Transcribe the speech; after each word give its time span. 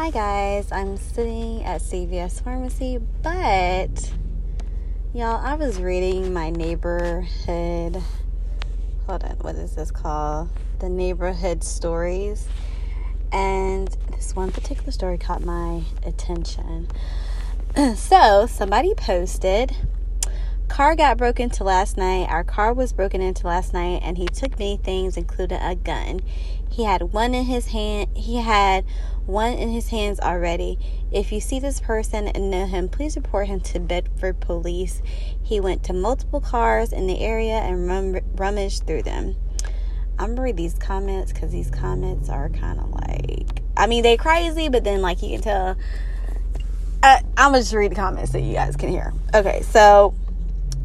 Hi 0.00 0.08
guys, 0.08 0.72
I'm 0.72 0.96
sitting 0.96 1.62
at 1.62 1.82
CVS 1.82 2.42
Pharmacy, 2.42 2.96
but 3.22 4.10
y'all, 5.12 5.44
I 5.44 5.56
was 5.56 5.78
reading 5.78 6.32
my 6.32 6.48
neighborhood. 6.48 8.02
Hold 9.06 9.24
on, 9.24 9.36
what 9.42 9.56
is 9.56 9.76
this 9.76 9.90
called? 9.90 10.48
The 10.78 10.88
neighborhood 10.88 11.62
stories, 11.62 12.48
and 13.30 13.94
this 14.10 14.34
one 14.34 14.50
particular 14.52 14.90
story 14.90 15.18
caught 15.18 15.44
my 15.44 15.82
attention. 16.02 16.88
so, 17.94 18.46
somebody 18.46 18.94
posted 18.94 19.76
car 20.70 20.94
got 20.94 21.18
broken 21.18 21.44
into 21.44 21.64
last 21.64 21.96
night. 21.96 22.28
Our 22.30 22.44
car 22.44 22.72
was 22.72 22.92
broken 22.92 23.20
into 23.20 23.46
last 23.46 23.74
night, 23.74 24.00
and 24.02 24.16
he 24.16 24.26
took 24.26 24.58
many 24.58 24.76
things, 24.76 25.16
including 25.16 25.60
a 25.60 25.74
gun. 25.74 26.20
He 26.70 26.84
had 26.84 27.12
one 27.12 27.34
in 27.34 27.44
his 27.44 27.66
hand. 27.66 28.16
He 28.16 28.36
had 28.36 28.84
one 29.26 29.52
in 29.54 29.70
his 29.70 29.88
hands 29.88 30.20
already. 30.20 30.78
If 31.10 31.32
you 31.32 31.40
see 31.40 31.58
this 31.58 31.80
person 31.80 32.28
and 32.28 32.50
know 32.50 32.66
him, 32.66 32.88
please 32.88 33.16
report 33.16 33.48
him 33.48 33.60
to 33.60 33.80
Bedford 33.80 34.38
Police. 34.40 35.02
He 35.42 35.60
went 35.60 35.82
to 35.84 35.92
multiple 35.92 36.40
cars 36.40 36.92
in 36.92 37.08
the 37.08 37.20
area 37.20 37.56
and 37.56 37.88
rum- 37.88 38.24
rummaged 38.36 38.86
through 38.86 39.02
them. 39.02 39.34
I'm 40.20 40.30
gonna 40.30 40.42
read 40.42 40.56
these 40.56 40.74
comments 40.74 41.32
because 41.32 41.50
these 41.50 41.70
comments 41.70 42.28
are 42.28 42.48
kind 42.48 42.78
of 42.78 42.90
like, 42.90 43.62
I 43.76 43.88
mean, 43.88 44.04
they 44.04 44.16
crazy, 44.16 44.68
but 44.68 44.84
then 44.84 45.02
like 45.02 45.20
you 45.20 45.30
can 45.30 45.40
tell. 45.40 45.76
Uh, 47.02 47.18
I'm 47.36 47.52
gonna 47.52 47.58
just 47.58 47.72
read 47.72 47.90
the 47.90 47.96
comments 47.96 48.30
so 48.30 48.38
you 48.38 48.52
guys 48.52 48.76
can 48.76 48.90
hear. 48.90 49.12
Okay, 49.34 49.62
so 49.62 50.14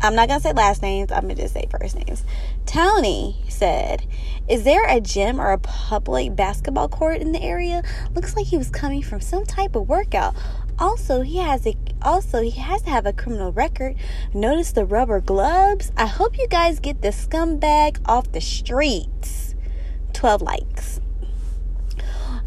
I'm 0.00 0.14
not 0.14 0.28
gonna 0.28 0.40
say 0.40 0.52
last 0.52 0.82
names. 0.82 1.10
I'm 1.10 1.22
gonna 1.22 1.34
just 1.34 1.54
say 1.54 1.66
first 1.70 1.96
names. 1.96 2.24
Tony 2.66 3.42
said, 3.48 4.06
"Is 4.48 4.62
there 4.62 4.86
a 4.86 5.00
gym 5.00 5.40
or 5.40 5.52
a 5.52 5.58
public 5.58 6.36
basketball 6.36 6.88
court 6.88 7.18
in 7.18 7.32
the 7.32 7.42
area? 7.42 7.82
Looks 8.14 8.36
like 8.36 8.46
he 8.46 8.58
was 8.58 8.70
coming 8.70 9.02
from 9.02 9.20
some 9.20 9.44
type 9.44 9.74
of 9.74 9.88
workout. 9.88 10.34
Also, 10.78 11.22
he 11.22 11.38
has 11.38 11.66
a 11.66 11.74
also 12.02 12.40
he 12.42 12.50
has 12.50 12.82
to 12.82 12.90
have 12.90 13.06
a 13.06 13.12
criminal 13.12 13.52
record. 13.52 13.96
Notice 14.32 14.72
the 14.72 14.84
rubber 14.84 15.20
gloves. 15.20 15.90
I 15.96 16.06
hope 16.06 16.38
you 16.38 16.46
guys 16.46 16.78
get 16.78 17.02
the 17.02 17.08
scumbag 17.08 17.98
off 18.06 18.30
the 18.30 18.40
streets." 18.40 19.54
12 20.12 20.42
likes. 20.42 21.00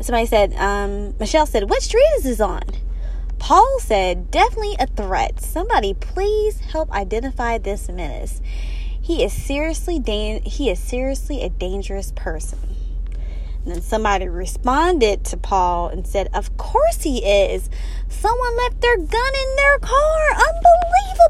Somebody 0.02 0.26
said, 0.26 0.54
um, 0.56 1.16
Michelle 1.20 1.46
said, 1.46 1.70
What 1.70 1.82
street 1.82 2.04
is 2.18 2.24
this 2.24 2.40
on? 2.40 2.64
Paul 3.42 3.80
said, 3.80 4.30
definitely 4.30 4.76
a 4.78 4.86
threat. 4.86 5.42
Somebody 5.42 5.96
please 5.96 6.60
help 6.60 6.92
identify 6.92 7.58
this 7.58 7.90
menace. 7.90 8.40
He 9.02 9.24
is 9.24 9.34
seriously 9.34 9.98
da- 9.98 10.42
he 10.42 10.70
is 10.70 10.78
seriously 10.78 11.42
a 11.42 11.50
dangerous 11.50 12.12
person. 12.16 12.60
And 13.66 13.74
then 13.74 13.82
somebody 13.82 14.28
responded 14.28 15.26
to 15.26 15.38
Paul 15.38 15.88
and 15.88 16.06
said, 16.06 16.30
Of 16.36 16.56
course 16.58 17.02
he 17.02 17.26
is. 17.26 17.68
Someone 18.08 18.58
left 18.58 18.80
their 18.80 18.98
gun 18.98 19.08
in 19.34 19.56
their 19.56 19.80
car. 19.80 20.30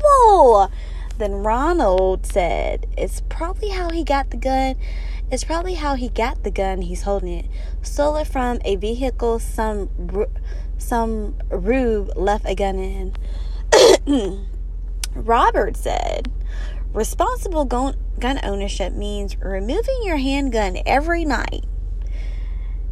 Unbelievable. 0.03 0.71
Then 1.17 1.43
Ronald 1.43 2.25
said, 2.25 2.87
It's 2.97 3.21
probably 3.29 3.69
how 3.69 3.89
he 3.89 4.03
got 4.03 4.31
the 4.31 4.37
gun. 4.37 4.75
It's 5.31 5.45
probably 5.45 5.75
how 5.75 5.95
he 5.95 6.09
got 6.09 6.43
the 6.43 6.51
gun. 6.51 6.81
He's 6.81 7.03
holding 7.03 7.31
it. 7.31 7.45
Stole 7.81 8.17
it 8.17 8.27
from 8.27 8.59
a 8.65 8.75
vehicle 8.75 9.39
some 9.39 9.89
some 10.77 11.37
rube 11.49 12.11
left 12.17 12.45
a 12.45 12.53
gun 12.53 12.77
in. 12.77 13.15
Robert 15.15 15.77
said, 15.77 16.29
responsible 16.93 17.63
gun, 17.63 17.95
gun 18.19 18.41
ownership 18.43 18.91
means 18.91 19.37
removing 19.37 20.01
your 20.03 20.17
handgun 20.17 20.77
every 20.85 21.23
night. 21.23 21.63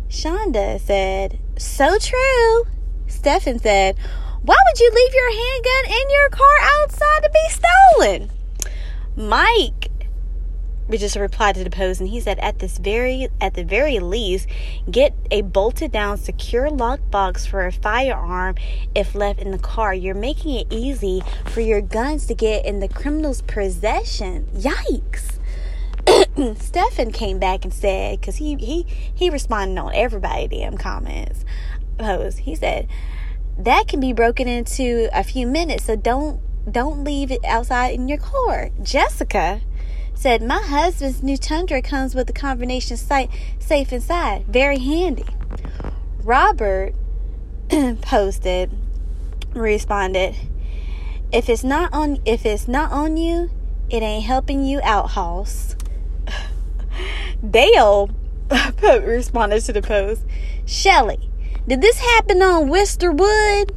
Shonda 0.07 0.79
said, 0.79 1.39
so 1.57 1.97
true. 1.99 2.65
Stefan 3.07 3.59
said, 3.59 3.97
why 4.41 4.55
would 4.55 4.79
you 4.79 4.91
leave 4.93 5.13
your 5.13 5.31
handgun 5.33 6.01
in 6.01 6.09
your 6.09 6.29
car 6.29 6.57
outside 6.61 7.23
to 7.23 7.29
be 7.33 7.49
stolen? 7.49 8.31
Mike 9.17 9.88
we 10.89 10.97
just 10.97 11.15
replied 11.15 11.55
to 11.55 11.63
the 11.63 11.69
post 11.69 12.01
and 12.01 12.09
he 12.09 12.19
said 12.19 12.39
at 12.39 12.59
this 12.59 12.79
very 12.79 13.29
at 13.39 13.53
the 13.53 13.63
very 13.63 13.99
least 13.99 14.47
get 14.89 15.13
a 15.31 15.41
bolted 15.41 15.91
down 15.91 16.17
secure 16.17 16.69
lock 16.69 16.99
box 17.11 17.45
for 17.45 17.65
a 17.65 17.71
firearm 17.71 18.55
if 18.95 19.15
left 19.15 19.39
in 19.39 19.51
the 19.51 19.59
car. 19.59 19.93
You're 19.93 20.15
making 20.15 20.55
it 20.55 20.67
easy 20.71 21.21
for 21.45 21.61
your 21.61 21.81
guns 21.81 22.25
to 22.25 22.33
get 22.33 22.65
in 22.65 22.79
the 22.79 22.87
criminal's 22.87 23.43
possession. 23.43 24.47
Yikes. 24.55 25.37
Stefan 26.59 27.11
came 27.11 27.37
back 27.37 27.63
and 27.63 27.73
said 27.73 28.19
because 28.19 28.37
he 28.37 28.55
he 28.55 28.85
he 29.13 29.29
responded 29.29 29.79
on 29.79 29.93
everybody 29.93 30.47
damn 30.47 30.77
comments 30.77 31.45
post. 31.99 32.39
He 32.39 32.55
said 32.55 32.87
that 33.59 33.87
can 33.87 33.99
be 33.99 34.13
broken 34.13 34.47
into 34.47 35.09
a 35.13 35.23
few 35.23 35.45
minutes 35.45 35.85
so 35.85 35.95
don't 35.95 36.41
don't 36.71 37.03
leave 37.03 37.31
it 37.31 37.43
outside 37.45 37.93
in 37.93 38.07
your 38.07 38.17
car. 38.17 38.69
Jessica 38.81 39.61
said, 40.19 40.43
My 40.43 40.61
husband's 40.61 41.23
new 41.23 41.37
Tundra 41.37 41.81
comes 41.81 42.13
with 42.13 42.29
a 42.29 42.33
combination 42.33 42.97
sight 42.97 43.29
safe 43.57 43.93
inside. 43.93 44.45
Very 44.47 44.77
handy. 44.77 45.23
Robert 46.23 46.93
posted, 48.01 48.69
responded, 49.53 50.35
if 51.31 51.47
it's 51.47 51.63
not 51.63 51.93
on 51.93 52.17
if 52.25 52.45
it's 52.45 52.67
not 52.67 52.91
on 52.91 53.15
you, 53.15 53.49
it 53.89 54.03
ain't 54.03 54.25
helping 54.25 54.65
you 54.65 54.81
out, 54.83 55.11
Hoss. 55.11 55.77
Dale 57.49 58.09
responded 58.83 59.61
to 59.61 59.71
the 59.71 59.81
post. 59.81 60.23
Shelly, 60.65 61.29
did 61.65 61.79
this 61.79 61.99
happen 61.99 62.41
on 62.41 62.67
Wisterwood? 62.67 63.71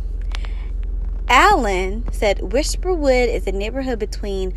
Allen 1.28 2.04
said 2.10 2.38
Whisperwood 2.38 3.28
is 3.28 3.46
a 3.46 3.52
neighborhood 3.52 4.00
between 4.00 4.52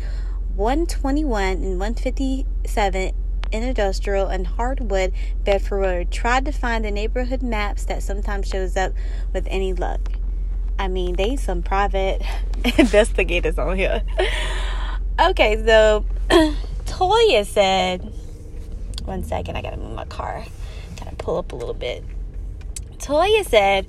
121 0.56 1.42
and 1.42 1.78
157 1.78 3.12
in 3.52 3.62
Industrial 3.62 4.26
and 4.26 4.46
Harwood, 4.46 5.12
Bedford 5.44 5.76
Road. 5.76 6.10
Tried 6.10 6.46
to 6.46 6.52
find 6.52 6.82
the 6.82 6.90
neighborhood 6.90 7.42
maps 7.42 7.84
that 7.84 8.02
sometimes 8.02 8.48
shows 8.48 8.74
up 8.74 8.92
with 9.34 9.46
any 9.50 9.74
luck. 9.74 10.12
I 10.78 10.88
mean, 10.88 11.16
they 11.16 11.36
some 11.36 11.62
private 11.62 12.22
investigators 12.78 13.58
on 13.58 13.76
here. 13.76 14.02
okay, 15.20 15.62
so 15.62 16.06
Toya 16.86 17.44
said, 17.44 18.10
one 19.04 19.24
second, 19.24 19.56
I 19.56 19.62
gotta 19.62 19.76
move 19.76 19.94
my 19.94 20.06
car. 20.06 20.42
Gotta 20.98 21.16
pull 21.16 21.36
up 21.36 21.52
a 21.52 21.56
little 21.56 21.74
bit. 21.74 22.02
Toya 22.96 23.44
said, 23.44 23.86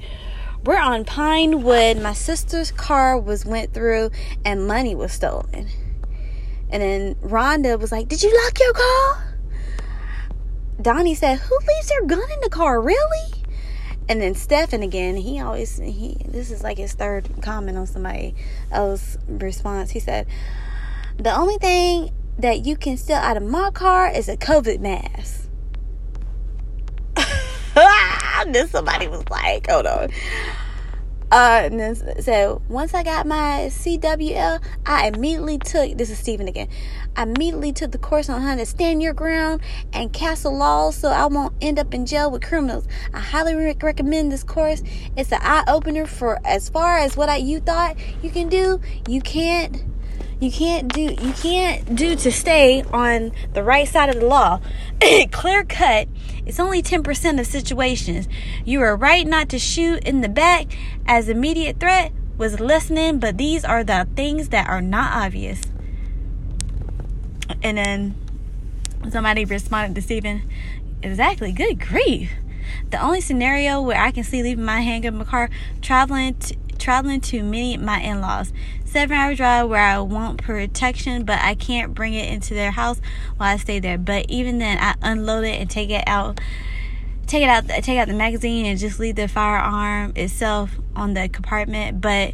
we're 0.65 0.79
on 0.79 1.05
Pinewood. 1.05 2.01
My 2.01 2.11
sister's 2.11 2.71
car 2.71 3.17
was 3.17 3.45
went 3.45 3.73
through 3.73 4.11
and 4.43 4.67
money 4.67 4.95
was 4.95 5.13
stolen. 5.13 5.69
And 6.69 6.81
then 6.81 7.15
Rhonda 7.15 7.79
was 7.79 7.91
like, 7.91 8.07
Did 8.07 8.23
you 8.23 8.35
lock 8.43 8.59
your 8.59 8.73
car? 8.73 9.37
Donnie 10.81 11.15
said, 11.15 11.39
Who 11.39 11.57
leaves 11.67 11.89
their 11.89 12.05
gun 12.05 12.31
in 12.31 12.39
the 12.41 12.49
car? 12.49 12.81
Really? 12.81 13.43
And 14.09 14.21
then 14.21 14.35
Stefan 14.35 14.83
again, 14.83 15.17
he 15.17 15.39
always 15.41 15.77
he 15.77 16.17
this 16.27 16.49
is 16.49 16.63
like 16.63 16.77
his 16.77 16.93
third 16.93 17.29
comment 17.41 17.77
on 17.77 17.87
somebody 17.87 18.35
else's 18.71 19.17
response. 19.27 19.91
He 19.91 19.99
said, 19.99 20.27
The 21.17 21.35
only 21.35 21.57
thing 21.57 22.11
that 22.39 22.65
you 22.65 22.77
can 22.77 22.97
steal 22.97 23.17
out 23.17 23.37
of 23.37 23.43
my 23.43 23.71
car 23.71 24.09
is 24.09 24.29
a 24.29 24.37
COVID 24.37 24.79
mask. 24.79 25.49
then 28.53 28.67
somebody 28.67 29.07
was 29.07 29.23
like, 29.29 29.69
hold 29.69 29.85
on. 29.85 30.09
Uh, 31.29 31.67
and 31.69 32.23
so 32.23 32.61
once 32.69 32.93
I 32.93 33.03
got 33.03 33.27
my 33.27 33.67
CWL, 33.69 34.63
I 34.85 35.07
immediately 35.07 35.57
took 35.57 35.97
this 35.97 36.09
is 36.09 36.17
Stephen 36.17 36.47
again. 36.47 36.69
I 37.17 37.23
immediately 37.23 37.73
took 37.73 37.91
the 37.91 37.97
course 37.97 38.29
on 38.29 38.41
how 38.41 38.55
to 38.55 38.65
stand 38.65 39.03
your 39.03 39.13
ground 39.13 39.61
and 39.91 40.13
castle 40.13 40.55
laws 40.55 40.95
so 40.95 41.09
I 41.09 41.25
won't 41.25 41.53
end 41.59 41.79
up 41.79 41.93
in 41.93 42.05
jail 42.05 42.31
with 42.31 42.43
criminals. 42.43 42.87
I 43.13 43.19
highly 43.19 43.55
recommend 43.55 44.31
this 44.31 44.43
course. 44.43 44.81
It's 45.17 45.33
an 45.33 45.39
eye 45.41 45.65
opener 45.67 46.05
for 46.05 46.39
as 46.45 46.69
far 46.69 46.97
as 46.97 47.17
what 47.17 47.27
I 47.27 47.37
you 47.37 47.59
thought 47.59 47.97
you 48.21 48.29
can 48.29 48.47
do. 48.47 48.79
You 49.09 49.19
can't 49.19 49.83
you 50.39 50.51
can't 50.51 50.93
do 50.93 51.01
you 51.01 51.33
can't 51.33 51.95
do 51.95 52.15
to 52.15 52.31
stay 52.31 52.83
on 52.93 53.31
the 53.53 53.63
right 53.63 53.87
side 53.87 54.09
of 54.09 54.19
the 54.19 54.27
law. 54.27 54.59
Clear 55.31 55.63
cut. 55.63 56.07
It's 56.45 56.59
only 56.59 56.81
10% 56.81 57.39
of 57.39 57.45
situations. 57.45 58.27
You 58.63 58.81
are 58.81 58.95
right 58.95 59.27
not 59.27 59.49
to 59.49 59.59
shoot 59.59 60.03
in 60.03 60.21
the 60.21 60.29
back 60.29 60.67
as 61.05 61.27
immediate 61.27 61.79
threat 61.79 62.13
was 62.37 62.59
listening, 62.59 63.19
but 63.19 63.37
these 63.37 63.65
are 63.65 63.83
the 63.83 64.07
things 64.15 64.49
that 64.49 64.69
are 64.69 64.81
not 64.81 65.11
obvious. 65.13 65.61
And 67.63 67.77
then 67.77 68.15
somebody 69.09 69.43
responded 69.43 69.95
to 69.95 70.01
Stephen, 70.01 70.49
exactly, 71.01 71.51
good 71.51 71.79
grief. 71.79 72.31
The 72.91 73.01
only 73.01 73.21
scenario 73.21 73.81
where 73.81 73.99
I 73.99 74.11
can 74.11 74.23
see 74.23 74.43
leaving 74.43 74.63
my 74.63 74.81
handgun 74.81 75.13
in 75.13 75.19
my 75.19 75.25
car 75.25 75.49
traveling 75.81 76.35
traveling 76.87 77.19
to 77.19 77.43
many 77.43 77.75
my 77.75 77.99
in-laws. 77.99 78.53
Seven 78.85 79.17
hour 79.17 79.35
drive 79.35 79.67
where 79.67 79.81
I 79.81 79.99
want 79.99 80.41
protection, 80.41 81.25
but 81.25 81.37
I 81.41 81.53
can't 81.53 81.93
bring 81.93 82.13
it 82.13 82.31
into 82.31 82.53
their 82.53 82.71
house 82.71 83.01
while 83.35 83.53
I 83.53 83.57
stay 83.57 83.81
there. 83.81 83.97
But 83.97 84.27
even 84.29 84.59
then, 84.59 84.77
I 84.79 84.95
unload 85.01 85.43
it 85.43 85.59
and 85.59 85.69
take 85.69 85.89
it 85.89 86.05
out 86.07 86.39
take 87.25 87.43
it 87.43 87.49
out 87.49 87.67
take 87.83 87.99
out 87.99 88.07
the 88.07 88.13
magazine 88.13 88.65
and 88.65 88.79
just 88.79 89.01
leave 89.01 89.17
the 89.17 89.27
firearm 89.27 90.13
itself 90.15 90.79
on 90.95 91.13
the 91.13 91.27
compartment. 91.27 91.99
But 91.99 92.33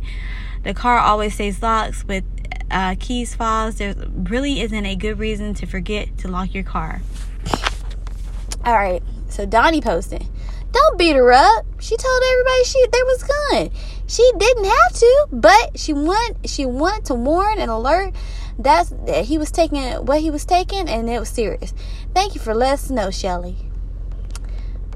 the 0.62 0.76
car 0.76 1.00
always 1.00 1.34
stays 1.34 1.64
locked 1.64 2.06
with 2.08 2.24
uh, 2.70 2.94
keys 3.00 3.34
fobs 3.34 3.78
there 3.78 3.96
really 4.14 4.62
isn't 4.62 4.86
a 4.86 4.96
good 4.96 5.18
reason 5.18 5.56
to 5.56 5.66
forget 5.66 6.16
to 6.20 6.28
lock 6.28 6.54
your 6.54 6.64
car. 6.64 7.02
All 8.64 8.76
right. 8.76 9.02
So 9.30 9.48
donnie 9.48 9.82
posted 9.82 10.28
don't 10.74 10.98
beat 10.98 11.16
her 11.16 11.32
up. 11.32 11.66
She 11.80 11.96
told 11.96 12.24
everybody 12.32 12.64
she 12.66 12.86
there 12.92 13.06
was 13.06 13.24
gun 13.24 13.72
she 14.08 14.30
didn't 14.38 14.66
have 14.66 14.94
to 14.94 15.28
but 15.32 15.80
she 15.80 15.94
want 15.94 16.38
she 16.46 16.66
wanted 16.66 17.06
to 17.06 17.14
warn 17.14 17.58
and 17.60 17.72
alert 17.72 18.14
that's 18.60 18.90
that 19.06 19.26
he 19.26 19.38
was 19.38 19.52
taking 19.52 19.82
what 20.06 20.22
he 20.22 20.30
was 20.30 20.46
taking 20.46 20.88
and 20.88 21.10
it 21.10 21.20
was 21.20 21.30
serious 21.30 21.74
thank 22.14 22.36
you 22.36 22.42
for 22.42 22.54
letting 22.54 22.74
us 22.74 22.90
know 22.90 23.10
shelly 23.10 23.56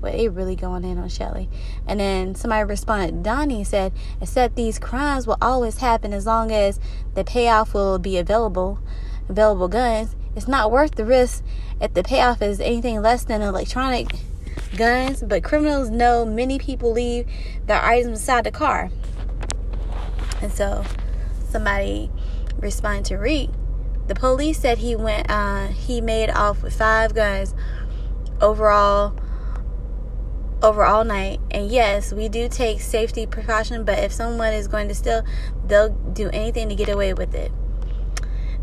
but 0.01 0.13
they 0.13 0.30
really 0.30 0.56
going 0.56 0.83
in 0.83 0.98
on 0.98 1.09
Shelly. 1.09 1.50
And 1.88 2.00
then 2.00 2.36
somebody 2.36 2.63
responded, 2.63 3.24
Donnie 3.24 3.63
said, 3.63 3.94
except 4.21 4.56
these 4.56 4.80
crimes 4.80 5.27
will 5.27 5.38
always 5.42 5.80
happen 5.80 6.13
as 6.13 6.25
long 6.25 6.51
as 6.51 6.80
the 7.15 7.24
payoff 7.24 7.74
will 7.74 8.00
be 8.00 8.18
available, 8.18 8.80
available 9.27 9.68
guns. 9.68 10.15
It's 10.36 10.48
not 10.48 10.71
worth 10.71 10.95
the 10.95 11.06
risk 11.06 11.44
if 11.81 11.94
the 11.94 12.03
payoff 12.03 12.42
is 12.42 12.60
anything 12.60 13.01
less 13.01 13.24
than 13.24 13.42
electronic 13.42 14.07
guns. 14.77 15.21
But 15.21 15.44
criminals 15.44 15.89
know 15.89 16.24
many 16.24 16.59
people 16.59 16.91
leave 16.91 17.27
their 17.65 17.83
items 17.83 18.19
inside 18.19 18.45
the 18.45 18.51
car. 18.51 18.89
And 20.41 20.51
so 20.51 20.83
somebody 21.50 22.12
responded 22.59 23.06
to 23.06 23.18
Reed. 23.18 23.51
The 24.07 24.15
police 24.15 24.59
said 24.59 24.77
he 24.77 24.95
went, 24.95 25.29
uh, 25.29 25.68
he 25.68 26.00
made 26.00 26.29
off 26.29 26.63
with 26.63 26.74
five 26.74 27.13
guns 27.13 27.53
overall 28.39 29.19
over 30.62 30.85
all 30.85 31.03
night. 31.03 31.39
And 31.51 31.69
yes, 31.69 32.13
we 32.13 32.29
do 32.29 32.47
take 32.47 32.81
safety 32.81 33.25
precaution, 33.25 33.83
but 33.83 34.00
if 34.00 34.12
someone 34.12 34.53
is 34.53 34.68
going 34.68 34.88
to 34.88 34.95
steal, 34.95 35.24
they'll 35.65 35.89
do 35.89 36.29
anything 36.29 36.69
to 36.69 36.75
get 36.75 36.89
away 36.89 37.13
with 37.13 37.35
it. 37.35 37.51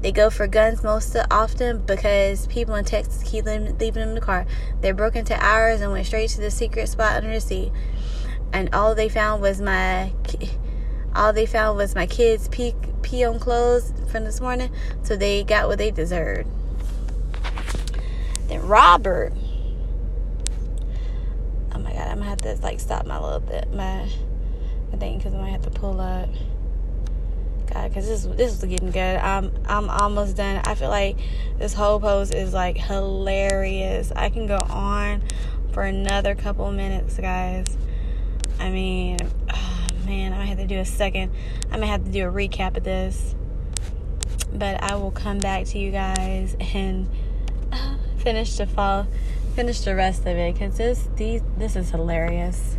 They 0.05 0.12
go 0.12 0.29
for 0.29 0.47
guns 0.47 0.83
most 0.83 1.17
often 1.31 1.79
because 1.79 2.47
people 2.49 2.75
in 2.75 2.85
Texas 2.85 3.23
keep 3.23 3.47
leaving 3.47 3.79
them 3.79 4.09
in 4.11 4.15
the 4.15 4.21
car. 4.21 4.45
They 4.83 4.93
broke 4.93 5.17
into 5.17 5.35
ours 5.35 5.81
and 5.81 5.91
went 5.93 6.05
straight 6.05 6.29
to 6.29 6.43
the 6.43 6.51
secret 6.51 6.91
spot 6.91 7.17
under 7.17 7.33
the 7.33 7.41
seat. 7.41 7.73
And 8.53 8.69
all 8.75 8.95
they 8.95 9.09
found 9.09 9.41
was 9.41 9.62
my 9.62 10.12
all 11.17 11.33
they 11.33 11.47
found 11.47 11.79
was 11.79 11.95
my 11.95 12.05
kids 12.05 12.49
pee, 12.49 12.75
pee 13.01 13.25
on 13.25 13.39
clothes 13.39 13.95
from 14.09 14.25
this 14.25 14.43
morning, 14.43 14.71
so 15.03 15.17
they 15.17 15.43
got 15.43 15.69
what 15.69 15.79
they 15.79 15.91
deserved. 15.91 16.50
Then 18.49 18.61
Robert 18.61 19.33
oh 21.73 21.79
my 21.79 21.95
god, 21.95 22.09
I'm 22.09 22.19
gonna 22.19 22.29
have 22.29 22.43
to 22.43 22.57
like 22.57 22.79
stop 22.79 23.07
my 23.07 23.19
little 23.19 23.41
bit, 23.41 23.73
my, 23.73 24.07
thing, 24.99 25.17
because 25.17 25.33
I 25.33 25.39
might 25.39 25.53
have 25.53 25.62
to 25.62 25.71
pull 25.71 25.99
up. 25.99 26.29
God, 27.72 27.88
because 27.88 28.06
this 28.06 28.25
this 28.37 28.52
is 28.52 28.64
getting 28.64 28.90
good. 28.90 29.16
I'm 29.16 29.52
I'm 29.66 29.88
almost 29.88 30.37
done. 30.37 30.61
I 30.64 30.75
feel 30.75 30.90
like 30.90 31.19
this 31.58 31.75
whole 31.75 32.00
post 32.00 32.34
is 32.34 32.52
like 32.52 32.76
hilarious. 32.76 34.12
I 34.14 34.28
can 34.31 34.46
go 34.46 34.58
on 34.58 35.22
for 35.72 35.82
another 35.82 36.34
couple 36.34 36.70
minutes, 36.70 37.16
guys. 37.19 37.76
I 38.61 38.70
mean, 38.70 39.19
oh, 39.52 39.87
man, 40.06 40.32
I 40.32 40.44
have 40.44 40.58
to 40.58 40.66
do 40.66 40.78
a 40.78 40.84
second. 40.84 41.32
I 41.70 41.76
may 41.76 41.87
have 41.87 42.05
to 42.05 42.11
do 42.11 42.28
a 42.28 42.32
recap 42.32 42.76
of 42.76 42.84
this, 42.84 43.34
but 44.52 44.82
I 44.82 44.96
will 44.96 45.11
come 45.11 45.38
back 45.38 45.66
to 45.66 45.78
you 45.78 45.90
guys 45.90 46.56
and 46.75 47.08
uh, 47.72 47.96
finish 48.19 48.56
the 48.56 48.66
fall 48.66 49.06
finish 49.55 49.82
the 49.82 49.94
rest 49.94 50.22
of 50.22 50.37
it 50.37 50.52
because 50.52 50.76
this 50.76 51.08
these 51.16 51.43
this 51.56 51.76
is 51.76 51.90
hilarious. 51.90 52.76